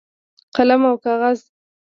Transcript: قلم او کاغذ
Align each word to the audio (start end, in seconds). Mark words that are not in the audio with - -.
قلم 0.55 0.81
او 0.89 0.95
کاغذ 1.03 1.39